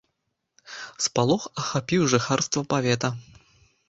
[1.05, 3.13] Спалох ахапіў жыхарства павета.